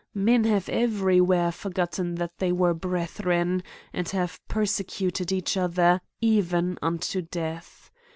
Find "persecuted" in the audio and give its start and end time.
4.47-5.31